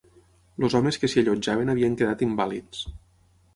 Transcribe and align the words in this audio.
Els 0.67 0.75
homes 0.79 0.97
que 1.03 1.09
s'hi 1.13 1.19
allotjaven 1.25 1.71
havien 1.75 1.99
quedat 2.01 2.27
invàlids 2.31 2.83